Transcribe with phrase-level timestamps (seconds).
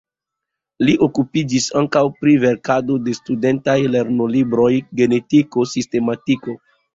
[0.87, 4.71] Li okupiĝis ankaŭ pri verkado de studentaj lernolibroj,
[5.03, 6.59] genetiko, sistematiko.